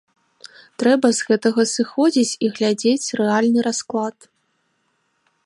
[0.83, 4.17] Трэба з гэтага сыходзіць і глядзець рэальны расклад.